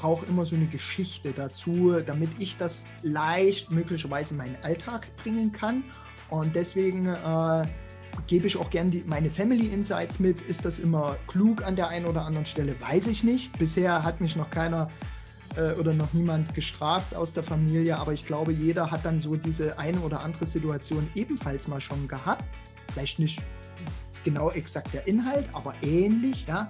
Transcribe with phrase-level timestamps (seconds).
[0.00, 5.52] brauche immer so eine Geschichte dazu, damit ich das leicht möglicherweise in meinen Alltag bringen
[5.52, 5.84] kann.
[6.30, 7.66] Und deswegen äh,
[8.26, 10.40] gebe ich auch gerne meine Family Insights mit.
[10.42, 12.80] Ist das immer klug an der einen oder anderen Stelle?
[12.80, 13.58] Weiß ich nicht.
[13.58, 14.90] Bisher hat mich noch keiner
[15.56, 19.36] äh, oder noch niemand gestraft aus der Familie, aber ich glaube, jeder hat dann so
[19.36, 22.44] diese eine oder andere Situation ebenfalls mal schon gehabt.
[22.92, 23.42] Vielleicht nicht
[24.24, 26.68] genau exakt der Inhalt, aber ähnlich, ja.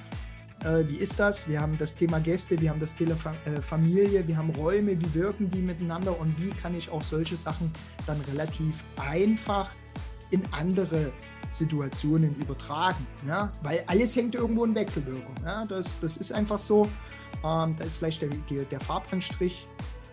[0.65, 1.49] Äh, wie ist das?
[1.49, 3.15] Wir haben das Thema Gäste, wir haben das Thema
[3.45, 7.37] äh, Familie, wir haben Räume, wie wirken die miteinander und wie kann ich auch solche
[7.37, 7.73] Sachen
[8.07, 9.71] dann relativ einfach
[10.31, 11.13] in andere
[11.49, 13.07] Situationen übertragen.
[13.27, 13.53] Ja?
[13.63, 15.35] Weil alles hängt irgendwo in Wechselwirkung.
[15.45, 15.65] Ja?
[15.65, 16.85] Das, das ist einfach so.
[17.43, 19.67] Ähm, da ist vielleicht der, der, der Farbanstrich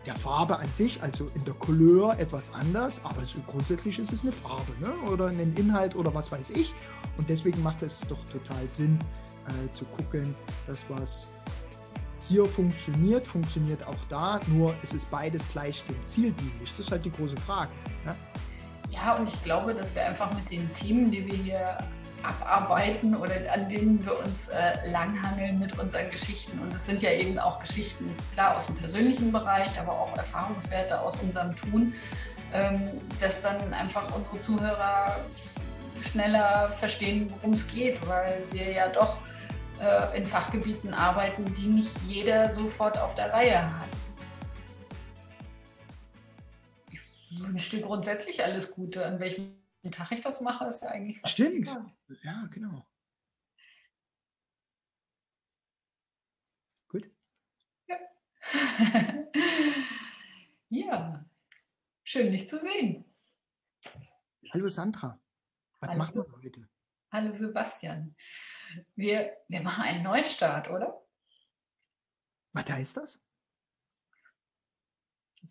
[0.05, 4.21] der Farbe an sich, also in der Couleur etwas anders, aber so grundsätzlich ist es
[4.23, 4.93] eine Farbe ne?
[5.11, 6.73] oder ein Inhalt oder was weiß ich.
[7.17, 8.97] Und deswegen macht es doch total Sinn
[9.47, 11.27] äh, zu gucken, dass was
[12.27, 16.71] hier funktioniert, funktioniert auch da, nur ist es beides gleich dem Ziel dienlich.
[16.71, 17.71] Das ist halt die große Frage.
[18.05, 18.15] Ne?
[18.91, 21.77] Ja, und ich glaube, dass wir einfach mit den Themen, die wir hier
[22.23, 26.59] abarbeiten oder an denen wir uns äh, langhangeln mit unseren Geschichten.
[26.59, 30.99] Und es sind ja eben auch Geschichten, klar aus dem persönlichen Bereich, aber auch Erfahrungswerte
[30.99, 31.93] aus unserem Tun,
[32.53, 32.89] ähm,
[33.19, 35.15] dass dann einfach unsere Zuhörer
[36.01, 39.17] schneller verstehen, worum es geht, weil wir ja doch
[40.15, 43.89] in Fachgebieten arbeiten, die nicht jeder sofort auf der Reihe hat.
[46.89, 46.99] Ich
[47.39, 49.57] wünsche dir grundsätzlich alles Gute, an welchem
[49.91, 51.67] Tag ich das mache, ist ja eigentlich fast Stimmt.
[51.67, 51.93] Egal.
[52.23, 52.87] Ja, genau.
[56.89, 57.11] Gut.
[57.87, 57.97] Ja.
[60.69, 61.25] ja.
[62.03, 63.05] Schön, dich zu sehen.
[64.53, 65.19] Hallo Sandra.
[65.79, 65.99] Was Hallo.
[65.99, 66.67] machen wir heute?
[67.11, 68.15] Hallo Sebastian.
[68.95, 71.01] Wir, wir machen einen Neustart, oder?
[72.53, 73.23] Was heißt das?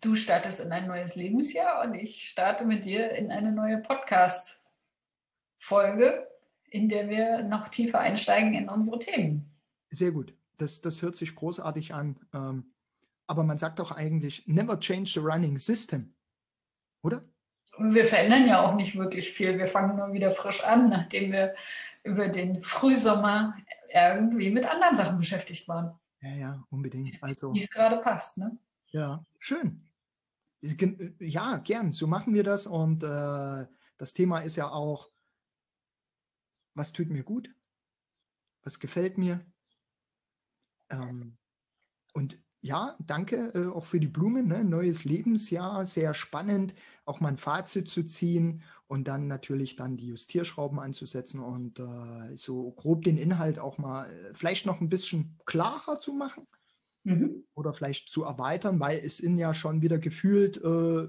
[0.01, 6.27] Du startest in ein neues Lebensjahr und ich starte mit dir in eine neue Podcast-Folge,
[6.69, 9.49] in der wir noch tiefer einsteigen in unsere Themen.
[9.89, 10.35] Sehr gut.
[10.57, 12.19] Das, das hört sich großartig an.
[12.33, 12.73] Ähm,
[13.27, 16.13] aber man sagt doch eigentlich, never change the running system.
[17.03, 17.23] Oder?
[17.79, 19.57] Wir verändern ja auch nicht wirklich viel.
[19.57, 21.55] Wir fangen nur wieder frisch an, nachdem wir
[22.07, 23.55] über den Frühsommer
[23.93, 25.99] irgendwie mit anderen Sachen beschäftigt waren.
[26.21, 27.21] Ja, ja, unbedingt.
[27.21, 28.57] Also, Wie es gerade passt, ne?
[28.87, 29.83] Ja, schön.
[31.19, 32.65] Ja, gern, so machen wir das.
[32.65, 33.67] Und äh,
[33.97, 35.11] das Thema ist ja auch,
[36.73, 37.53] was tut mir gut?
[38.63, 39.45] Was gefällt mir?
[40.89, 41.37] Ähm,
[42.13, 44.47] und ja, danke äh, auch für die Blumen.
[44.47, 44.63] Ne?
[44.63, 46.73] Neues Lebensjahr, sehr spannend,
[47.05, 52.37] auch mal ein Fazit zu ziehen und dann natürlich dann die Justierschrauben anzusetzen und äh,
[52.37, 56.47] so grob den Inhalt auch mal äh, vielleicht noch ein bisschen klarer zu machen
[57.03, 57.43] mhm.
[57.53, 61.07] oder vielleicht zu erweitern, weil es sind ja schon wieder gefühlt äh,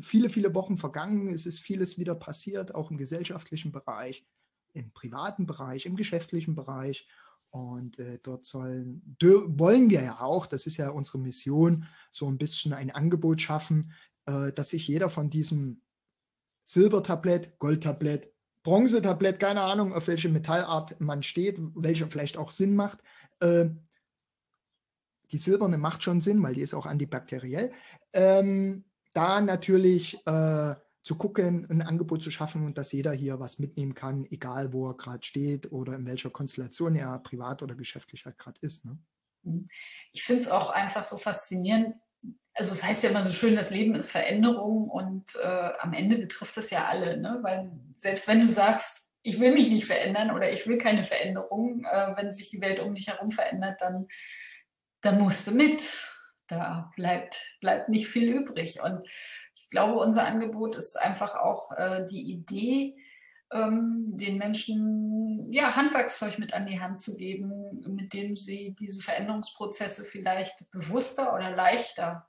[0.00, 1.32] viele, viele Wochen vergangen.
[1.32, 4.26] Es ist vieles wieder passiert, auch im gesellschaftlichen Bereich,
[4.72, 7.08] im privaten Bereich, im geschäftlichen Bereich.
[7.50, 12.36] Und äh, dort sollen, wollen wir ja auch, das ist ja unsere Mission, so ein
[12.36, 13.92] bisschen ein Angebot schaffen,
[14.26, 15.80] äh, dass sich jeder von diesem
[16.68, 18.30] Silbertablett, Goldtablett,
[18.62, 22.98] Bronzetablett, keine Ahnung, auf welche Metallart man steht, welche vielleicht auch Sinn macht,
[23.40, 23.70] äh,
[25.30, 27.72] die silberne macht schon Sinn, weil die ist auch antibakteriell.
[28.12, 28.84] Ähm,
[29.14, 33.94] da natürlich äh, zu gucken, ein Angebot zu schaffen und dass jeder hier was mitnehmen
[33.94, 38.36] kann, egal wo er gerade steht oder in welcher Konstellation er privat oder geschäftlich halt
[38.36, 38.84] gerade ist.
[38.84, 38.98] Ne?
[40.12, 41.94] Ich finde es auch einfach so faszinierend.
[42.58, 46.18] Also es heißt ja immer so schön, das Leben ist Veränderung und äh, am Ende
[46.18, 47.38] betrifft es ja alle, ne?
[47.42, 51.84] weil selbst wenn du sagst, ich will mich nicht verändern oder ich will keine Veränderung,
[51.84, 54.08] äh, wenn sich die Welt um dich herum verändert, dann
[55.02, 56.12] da musst du mit.
[56.48, 58.80] Da bleibt, bleibt nicht viel übrig.
[58.82, 59.06] Und
[59.54, 62.96] ich glaube, unser Angebot ist einfach auch äh, die Idee,
[63.52, 69.02] ähm, den Menschen ja, Handwerkszeug mit an die Hand zu geben, mit dem sie diese
[69.02, 72.26] Veränderungsprozesse vielleicht bewusster oder leichter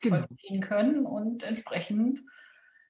[0.00, 0.26] genau.
[0.26, 2.20] vollziehen können und entsprechend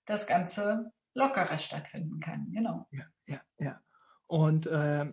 [0.07, 2.51] das Ganze lockerer stattfinden kann.
[2.53, 2.87] Genau.
[2.91, 3.81] Ja, ja, ja.
[4.27, 5.13] Und äh,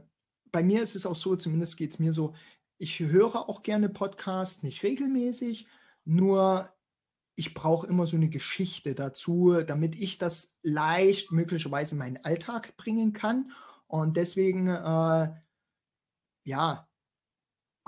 [0.51, 2.35] bei mir ist es auch so, zumindest geht es mir so,
[2.77, 5.67] ich höre auch gerne Podcasts, nicht regelmäßig,
[6.05, 6.71] nur
[7.35, 12.75] ich brauche immer so eine Geschichte dazu, damit ich das leicht möglicherweise in meinen Alltag
[12.77, 13.51] bringen kann.
[13.85, 15.33] Und deswegen, äh,
[16.43, 16.86] ja,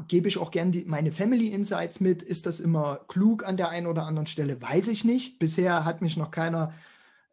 [0.08, 2.22] gebe ich auch gerne meine Family Insights mit.
[2.22, 4.62] Ist das immer klug an der einen oder anderen Stelle?
[4.62, 5.40] Weiß ich nicht.
[5.40, 6.74] Bisher hat mich noch keiner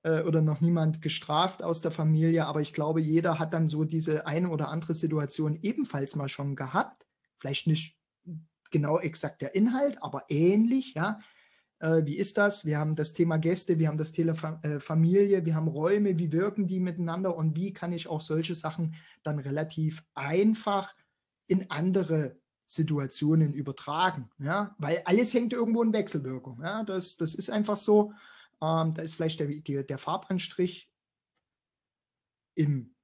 [0.03, 3.85] äh, oder noch niemand gestraft aus der Familie, aber ich glaube, jeder hat dann so
[3.85, 7.07] diese eine oder andere Situation ebenfalls mal schon gehabt
[7.39, 7.97] vielleicht nicht
[8.71, 11.21] genau exakt der Inhalt, aber ähnlich, ja.
[11.79, 12.65] Äh, wie ist das?
[12.65, 16.33] Wir haben das Thema Gäste, wir haben das Thema äh, Familie, wir haben Räume, wie
[16.33, 20.95] wirken die miteinander und wie kann ich auch solche Sachen dann relativ einfach
[21.47, 27.51] in andere Situationen übertragen, ja, weil alles hängt irgendwo in Wechselwirkung, ja, das, das ist
[27.51, 28.13] einfach so,
[28.61, 30.91] ähm, da ist vielleicht der, der, der Farbanstrich
[32.55, 32.95] in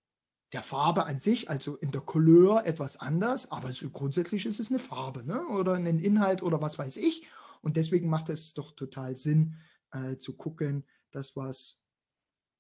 [0.53, 4.71] der Farbe an sich, also in der Couleur etwas anders, aber so grundsätzlich ist es
[4.71, 5.47] eine Farbe ne?
[5.47, 7.27] oder ein Inhalt oder was weiß ich
[7.63, 9.57] und deswegen macht es doch total Sinn
[9.93, 11.83] äh, zu gucken, dass was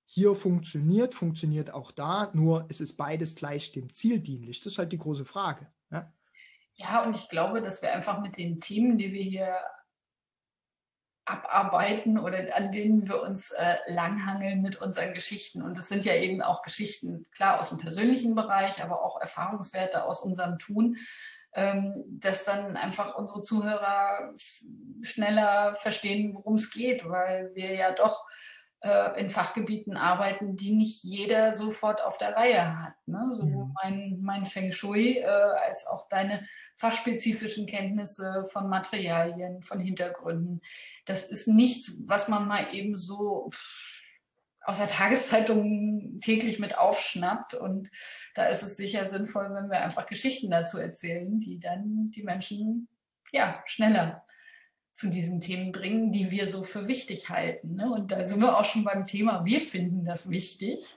[0.05, 4.60] hier funktioniert, funktioniert auch da, nur ist es beides gleich dem Ziel dienlich.
[4.60, 5.72] Das ist halt die große Frage.
[5.90, 6.12] Ja?
[6.74, 9.56] Ja, und ich glaube, dass wir einfach mit den Themen, die wir hier
[11.24, 15.62] abarbeiten oder an denen wir uns äh, langhangeln mit unseren Geschichten.
[15.62, 20.04] Und das sind ja eben auch Geschichten, klar, aus dem persönlichen Bereich, aber auch Erfahrungswerte
[20.04, 20.96] aus unserem Tun,
[21.54, 24.32] ähm, dass dann einfach unsere Zuhörer
[25.02, 28.24] schneller verstehen, worum es geht, weil wir ja doch
[28.82, 32.94] äh, in Fachgebieten arbeiten, die nicht jeder sofort auf der Reihe hat.
[33.06, 33.20] Ne?
[33.37, 33.75] Sowohl mhm.
[33.82, 36.46] mein, mein Feng Shui äh, als auch deine
[36.76, 40.61] fachspezifischen Kenntnisse von Materialien, von Hintergründen.
[41.05, 43.50] Das ist nichts, was man mal eben so
[44.64, 47.55] aus der Tageszeitung täglich mit aufschnappt.
[47.55, 47.88] Und
[48.34, 52.88] da ist es sicher sinnvoll, wenn wir einfach Geschichten dazu erzählen, die dann die Menschen
[53.31, 54.25] ja schneller
[54.94, 57.77] zu diesen Themen bringen, die wir so für wichtig halten.
[57.77, 57.91] Ne?
[57.91, 60.97] Und da sind wir auch schon beim Thema, wir finden das wichtig.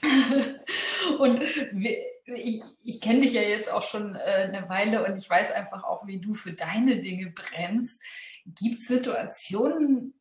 [1.18, 1.40] und
[1.72, 5.52] wir, ich, ich kenne dich ja jetzt auch schon äh, eine Weile und ich weiß
[5.52, 8.02] einfach auch, wie du für deine Dinge brennst.
[8.46, 10.14] Gibt es Situationen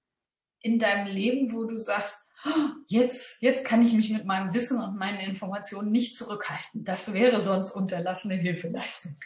[0.61, 4.79] in deinem Leben, wo du sagst, oh, jetzt, jetzt kann ich mich mit meinem Wissen
[4.79, 6.83] und meinen Informationen nicht zurückhalten.
[6.83, 9.17] Das wäre sonst unterlassene Hilfeleistung.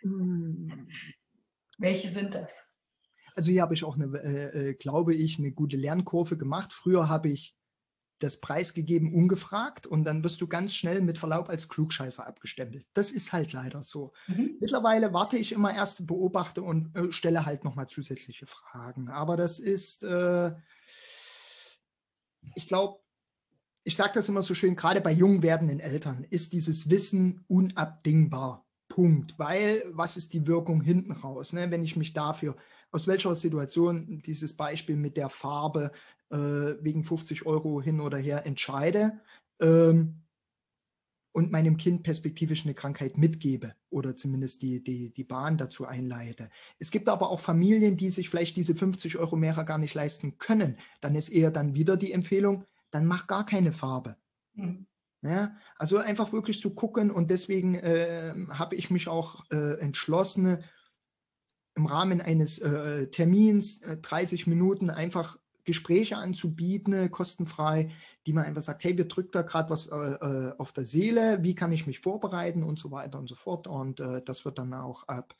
[0.00, 0.88] Hm.
[1.78, 2.65] Welche sind das?
[3.36, 6.72] Also hier habe ich auch eine, äh, äh glaube ich, eine gute Lernkurve gemacht.
[6.72, 7.54] Früher habe ich
[8.18, 12.86] das preisgegeben, ungefragt und dann wirst du ganz schnell mit Verlaub als Klugscheißer abgestempelt.
[12.94, 14.12] Das ist halt leider so.
[14.26, 14.56] Mhm.
[14.58, 19.10] Mittlerweile warte ich immer erst, beobachte und äh, stelle halt nochmal zusätzliche Fragen.
[19.10, 20.52] Aber das ist, äh,
[22.54, 23.00] ich glaube,
[23.84, 28.66] ich sage das immer so schön, gerade bei jung werdenden Eltern ist dieses Wissen unabdingbar.
[28.88, 29.38] Punkt.
[29.38, 31.52] Weil, was ist die Wirkung hinten raus?
[31.52, 31.70] Ne?
[31.70, 32.56] Wenn ich mich dafür
[32.90, 35.92] aus welcher Situation dieses Beispiel mit der Farbe
[36.30, 39.20] äh, wegen 50 Euro hin oder her entscheide
[39.60, 40.22] ähm,
[41.32, 46.48] und meinem Kind perspektivisch eine Krankheit mitgebe oder zumindest die, die, die Bahn dazu einleite.
[46.78, 50.38] Es gibt aber auch Familien, die sich vielleicht diese 50 Euro mehr gar nicht leisten
[50.38, 50.78] können.
[51.00, 54.16] Dann ist eher dann wieder die Empfehlung, dann mach gar keine Farbe.
[54.54, 54.86] Mhm.
[55.22, 60.62] Ja, also einfach wirklich zu gucken und deswegen äh, habe ich mich auch äh, entschlossen,
[61.76, 67.90] im Rahmen eines äh, Termins äh, 30 Minuten einfach Gespräche anzubieten, äh, kostenfrei,
[68.26, 71.42] die man einfach sagt, hey, wir drückt da gerade was äh, äh, auf der Seele,
[71.42, 73.66] wie kann ich mich vorbereiten und so weiter und so fort.
[73.66, 75.34] Und äh, das wird dann auch ab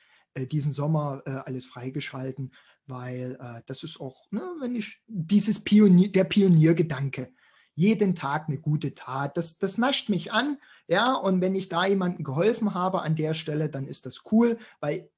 [0.53, 2.53] diesen Sommer alles freigeschalten,
[2.87, 7.33] weil das ist auch, ne, wenn ich dieses Pionier, der Pioniergedanke,
[7.75, 10.59] jeden Tag eine gute Tat, das, das nascht mich an.
[10.89, 14.59] Ja, und wenn ich da jemandem geholfen habe an der Stelle, dann ist das cool,
[14.81, 15.09] weil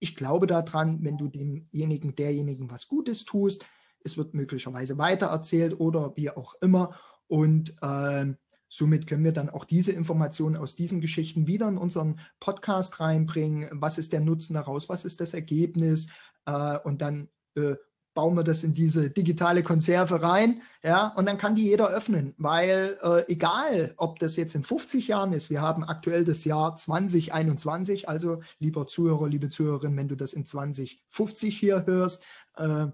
[0.00, 3.66] ich glaube daran, wenn du demjenigen, derjenigen was Gutes tust,
[4.02, 6.98] es wird möglicherweise weitererzählt oder wie auch immer.
[7.28, 8.32] Und äh,
[8.68, 13.68] somit können wir dann auch diese Informationen aus diesen Geschichten wieder in unseren Podcast reinbringen.
[13.74, 14.88] Was ist der Nutzen daraus?
[14.88, 16.12] Was ist das Ergebnis?
[16.46, 17.76] Äh, und dann äh,
[18.14, 22.34] bauen wir das in diese digitale Konserve rein, ja, und dann kann die jeder öffnen,
[22.38, 26.76] weil äh, egal, ob das jetzt in 50 Jahren ist, wir haben aktuell das Jahr
[26.76, 32.24] 2021, also lieber Zuhörer, liebe Zuhörerin, wenn du das in 2050 hier hörst,
[32.56, 32.86] äh,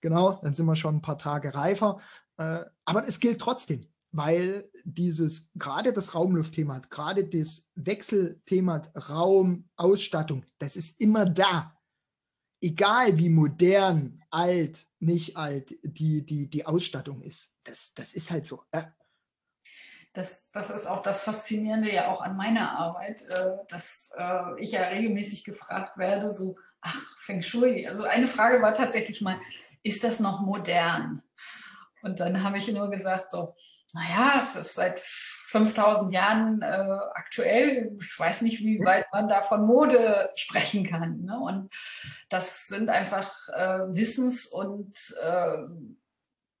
[0.00, 1.98] genau, dann sind wir schon ein paar Tage reifer,
[2.36, 10.44] äh, aber es gilt trotzdem, weil dieses, gerade das Raumluftthema, gerade das Wechselthema Raum, Ausstattung,
[10.58, 11.77] das ist immer da
[12.60, 17.52] egal wie modern, alt, nicht alt die, die, die Ausstattung ist.
[17.64, 18.62] Das, das ist halt so.
[18.74, 18.92] Ja.
[20.12, 24.72] Das, das ist auch das Faszinierende ja auch an meiner Arbeit, äh, dass äh, ich
[24.72, 27.86] ja regelmäßig gefragt werde, so, ach, Feng Shui.
[27.86, 29.40] Also eine Frage war tatsächlich mal,
[29.82, 31.22] ist das noch modern?
[32.02, 33.54] Und dann habe ich nur gesagt, so,
[33.92, 35.00] naja, es ist seit
[35.48, 37.96] 5000 Jahren äh, aktuell.
[38.00, 41.24] Ich weiß nicht, wie weit man da von Mode sprechen kann.
[41.24, 41.38] Ne?
[41.38, 41.70] Und
[42.28, 45.56] das sind einfach äh, Wissens- und äh,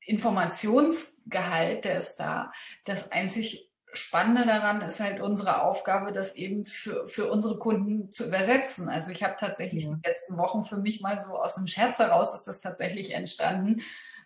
[0.00, 2.50] Informationsgehalt, der ist da,
[2.84, 8.26] das einzig Spannende daran ist halt unsere Aufgabe, das eben für, für unsere Kunden zu
[8.26, 8.88] übersetzen.
[8.88, 9.94] Also ich habe tatsächlich ja.
[9.94, 13.80] die letzten Wochen für mich mal so aus dem Scherz heraus ist das tatsächlich entstanden,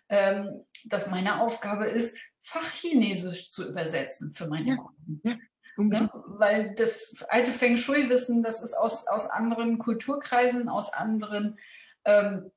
[0.09, 4.75] ähm, dass meine Aufgabe ist, Fachchinesisch zu übersetzen für meine ja.
[4.75, 5.21] Kunden.
[5.23, 5.35] Ja.
[5.77, 6.11] Ne?
[6.27, 11.57] Weil das alte Feng Shui-Wissen, das ist aus, aus anderen Kulturkreisen, aus anderen
[12.05, 12.51] ähm,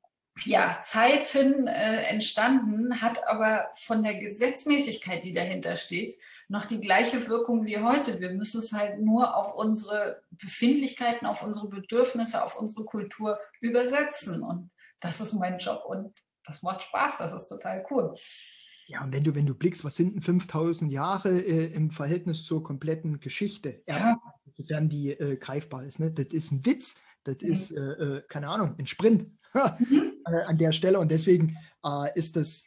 [0.45, 7.27] ja, Zeiten äh, entstanden, hat aber von der Gesetzmäßigkeit, die dahinter steht, noch die gleiche
[7.29, 8.21] Wirkung wie heute.
[8.21, 14.43] Wir müssen es halt nur auf unsere Befindlichkeiten, auf unsere Bedürfnisse, auf unsere Kultur übersetzen.
[14.43, 16.13] Und das ist mein Job und
[16.45, 18.15] das macht Spaß, das ist total cool.
[18.89, 22.45] Ja, und wenn du, wenn du blickst, was sind denn 5000 Jahre äh, im Verhältnis
[22.45, 24.21] zur kompletten Geschichte, ja.
[24.57, 26.13] sofern die äh, greifbar ist, ne?
[26.13, 27.49] das ist ein Witz, das mhm.
[27.51, 29.29] ist, äh, äh keine Ahnung, ein Sprint
[29.79, 30.13] mhm.
[30.25, 32.65] Äh, an der Stelle und deswegen äh, ist das,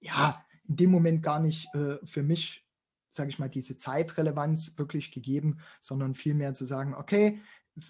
[0.00, 1.68] ja, in dem Moment gar nicht
[2.04, 2.64] für mich,
[3.10, 7.40] sage ich mal, diese Zeitrelevanz wirklich gegeben, sondern vielmehr zu sagen, okay,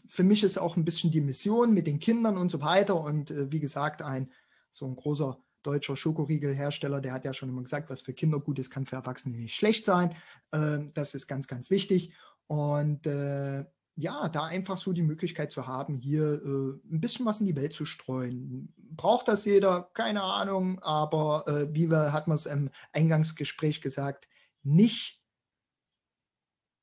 [0.06, 3.30] für mich ist auch ein bisschen die Mission mit den Kindern und so weiter und
[3.52, 4.32] wie gesagt, ein
[4.70, 8.58] so ein großer deutscher Schokoriegelhersteller, der hat ja schon immer gesagt, was für Kinder gut
[8.58, 10.14] ist, kann für Erwachsene nicht schlecht sein.
[10.52, 12.12] Ähm, das ist ganz, ganz wichtig.
[12.46, 13.64] Und äh,
[13.96, 17.56] ja, da einfach so die Möglichkeit zu haben, hier äh, ein bisschen was in die
[17.56, 18.72] Welt zu streuen.
[18.76, 19.90] Braucht das jeder?
[19.94, 24.28] Keine Ahnung, aber äh, wie wir, hat man es im Eingangsgespräch gesagt,
[24.62, 25.20] nicht,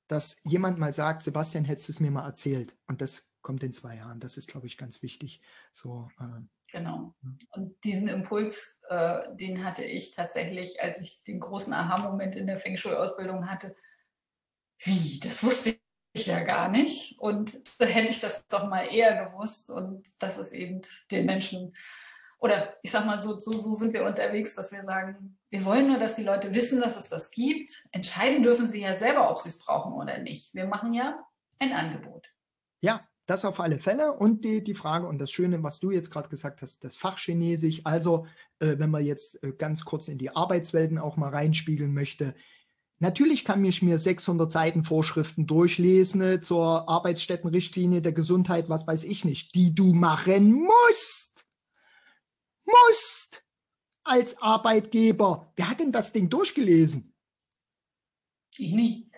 [0.08, 2.76] dass jemand mal sagt, Sebastian, hättest du es mir mal erzählt.
[2.88, 4.20] Und das kommt in zwei Jahren.
[4.20, 5.42] Das ist, glaube ich, ganz wichtig.
[5.72, 7.16] So, äh, Genau.
[7.52, 12.60] Und diesen Impuls, äh, den hatte ich tatsächlich, als ich den großen Aha-Moment in der
[12.60, 13.76] Feng Shui-Ausbildung hatte.
[14.80, 15.20] Wie?
[15.20, 15.78] Das wusste
[16.14, 17.20] ich ja gar nicht.
[17.20, 19.72] Und da hätte ich das doch mal eher gewusst.
[19.72, 21.74] Und das ist eben den Menschen,
[22.40, 25.88] oder ich sag mal, so, so, so sind wir unterwegs, dass wir sagen, wir wollen
[25.88, 27.72] nur, dass die Leute wissen, dass es das gibt.
[27.92, 30.54] Entscheiden dürfen sie ja selber, ob sie es brauchen oder nicht.
[30.54, 31.20] Wir machen ja
[31.60, 32.30] ein Angebot.
[33.30, 34.14] Das auf alle Fälle.
[34.14, 37.82] Und die, die Frage und das Schöne, was du jetzt gerade gesagt hast, das Fachchinesisch.
[37.84, 38.26] Also,
[38.58, 42.34] äh, wenn man jetzt äh, ganz kurz in die Arbeitswelten auch mal reinspiegeln möchte,
[43.02, 49.06] Natürlich kann ich mir 600 Seiten Vorschriften durchlesen äh, zur Arbeitsstättenrichtlinie der Gesundheit, was weiß
[49.06, 51.46] ich nicht, die du machen musst.
[52.66, 53.46] Musst
[54.04, 55.54] als Arbeitgeber.
[55.56, 57.16] Wer hat denn das Ding durchgelesen?
[58.58, 59.09] Ich nie.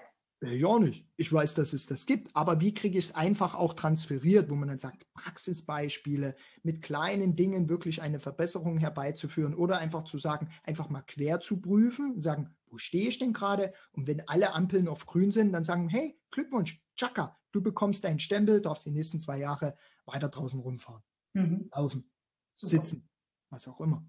[0.44, 1.06] Ich auch nicht.
[1.18, 4.56] Ich weiß, dass es das gibt, aber wie kriege ich es einfach auch transferiert, wo
[4.56, 10.50] man dann sagt, Praxisbeispiele mit kleinen Dingen wirklich eine Verbesserung herbeizuführen oder einfach zu sagen,
[10.64, 13.72] einfach mal quer zu prüfen, sagen, wo stehe ich denn gerade?
[13.92, 18.20] Und wenn alle Ampeln auf grün sind, dann sagen, hey, Glückwunsch, Chaka, du bekommst deinen
[18.20, 21.70] Stempel, darfst die nächsten zwei Jahre weiter draußen rumfahren, mhm.
[21.72, 22.10] laufen,
[22.54, 22.70] Super.
[22.70, 23.10] sitzen,
[23.52, 24.04] was auch immer.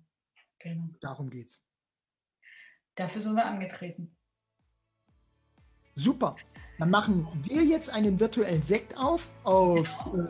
[0.58, 0.88] Genau.
[1.00, 1.62] Darum geht's.
[2.94, 4.16] Dafür sind wir angetreten.
[5.94, 6.36] Super.
[6.78, 10.22] Dann machen wir jetzt einen virtuellen Sekt auf, auf äh,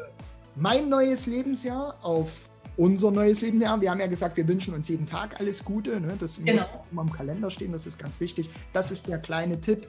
[0.56, 3.80] mein neues Lebensjahr, auf unser neues Lebensjahr.
[3.80, 6.00] Wir haben ja gesagt, wir wünschen uns jeden Tag alles Gute.
[6.00, 6.14] Ne?
[6.18, 6.52] Das genau.
[6.52, 8.50] muss immer im Kalender stehen, das ist ganz wichtig.
[8.72, 9.88] Das ist der kleine Tipp.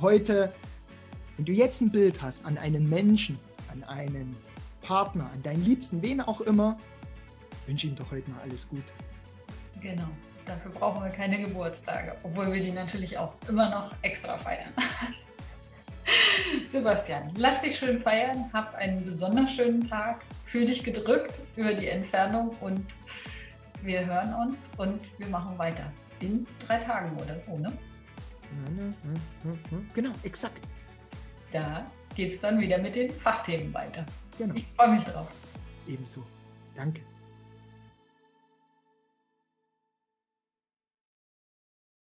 [0.00, 0.52] Heute,
[1.36, 3.38] wenn du jetzt ein Bild hast an einen Menschen,
[3.72, 4.36] an einen
[4.82, 6.78] Partner, an deinen Liebsten, wen auch immer,
[7.66, 8.92] wünsche ihm doch heute mal alles Gute.
[9.80, 10.08] Genau.
[10.46, 14.72] Dafür brauchen wir keine Geburtstage, obwohl wir die natürlich auch immer noch extra feiern.
[16.66, 21.88] Sebastian, lass dich schön feiern, hab einen besonders schönen Tag, fühl dich gedrückt über die
[21.88, 22.84] Entfernung und
[23.82, 25.90] wir hören uns und wir machen weiter.
[26.20, 27.72] In drei Tagen oder so, ne?
[29.94, 30.60] Genau, exakt.
[31.50, 34.04] Da geht es dann wieder mit den Fachthemen weiter.
[34.38, 34.54] Genau.
[34.54, 35.28] Ich freue mich drauf.
[35.86, 36.22] Ebenso.
[36.74, 37.00] Danke.